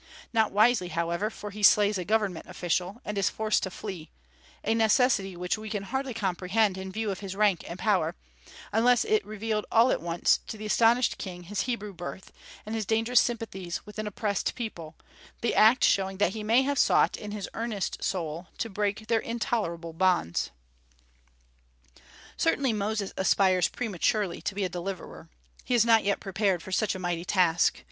[0.33, 4.09] Not wisely, however, for he slays a government official, and is forced to flee,
[4.63, 8.15] a necessity which we can hardly comprehend in view of his rank and power,
[8.71, 12.31] unless it revealed all at once to the astonished king his Hebrew birth,
[12.65, 14.95] and his dangerous sympathies with an oppressed people,
[15.41, 19.19] the act showing that he may have sought, in his earnest soul, to break their
[19.19, 20.49] intolerable bonds.
[22.37, 25.29] Certainly Moses aspires prematurely to be a deliverer.
[25.63, 27.79] He is not yet prepared for such a mighty task.